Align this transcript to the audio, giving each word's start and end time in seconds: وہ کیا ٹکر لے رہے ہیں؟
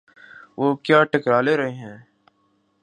وہ 0.57 0.67
کیا 0.75 1.03
ٹکر 1.03 1.41
لے 1.43 1.57
رہے 1.57 1.71
ہیں؟ 1.71 1.97